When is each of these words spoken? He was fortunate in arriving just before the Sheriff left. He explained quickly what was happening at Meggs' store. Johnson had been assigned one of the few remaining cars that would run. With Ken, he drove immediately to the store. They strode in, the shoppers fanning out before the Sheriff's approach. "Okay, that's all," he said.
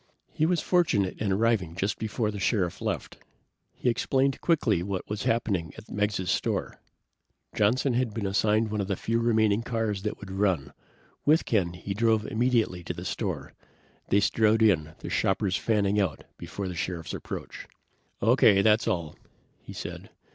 He 0.31 0.47
was 0.47 0.61
fortunate 0.61 1.19
in 1.21 1.31
arriving 1.31 1.75
just 1.75 1.99
before 1.99 2.31
the 2.31 2.39
Sheriff 2.39 2.81
left. 2.81 3.17
He 3.75 3.87
explained 3.87 4.41
quickly 4.41 4.81
what 4.81 5.07
was 5.07 5.25
happening 5.25 5.73
at 5.77 5.91
Meggs' 5.91 6.31
store. 6.31 6.81
Johnson 7.53 7.93
had 7.93 8.11
been 8.11 8.25
assigned 8.25 8.71
one 8.71 8.81
of 8.81 8.87
the 8.87 8.95
few 8.95 9.19
remaining 9.19 9.61
cars 9.61 10.01
that 10.01 10.17
would 10.17 10.31
run. 10.31 10.73
With 11.23 11.45
Ken, 11.45 11.73
he 11.73 11.93
drove 11.93 12.25
immediately 12.25 12.83
to 12.85 12.95
the 12.95 13.05
store. 13.05 13.53
They 14.09 14.21
strode 14.21 14.63
in, 14.63 14.95
the 14.97 15.11
shoppers 15.11 15.55
fanning 15.55 15.99
out 16.01 16.23
before 16.35 16.67
the 16.67 16.73
Sheriff's 16.73 17.13
approach. 17.13 17.67
"Okay, 18.23 18.63
that's 18.63 18.87
all," 18.87 19.15
he 19.59 19.71
said. 19.73 20.09